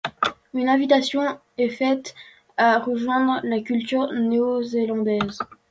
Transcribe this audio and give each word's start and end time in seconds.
Une 0.55 0.67
invitation 0.67 1.37
est 1.59 1.69
faite 1.69 2.15
à 2.57 2.79
rejoindre 2.79 3.39
la 3.43 3.59
culture 3.61 4.11
néo-zélandaise. 4.11 5.37